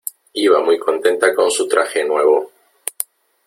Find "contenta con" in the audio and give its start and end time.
0.79-1.51